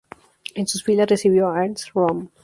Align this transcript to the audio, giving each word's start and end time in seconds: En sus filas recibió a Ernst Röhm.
En 0.55 0.65
sus 0.65 0.83
filas 0.83 1.07
recibió 1.09 1.47
a 1.51 1.63
Ernst 1.63 1.93
Röhm. 1.93 2.29